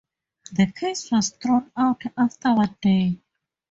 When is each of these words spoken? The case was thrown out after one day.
The 0.53 0.65
case 0.65 1.11
was 1.11 1.29
thrown 1.29 1.71
out 1.77 2.01
after 2.17 2.55
one 2.55 2.75
day. 2.81 3.19